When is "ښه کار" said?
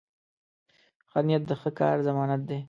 1.61-1.95